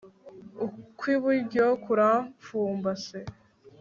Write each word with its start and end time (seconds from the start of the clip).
ukw'iburyo 0.65 1.65
kurampfumbase 1.83 3.19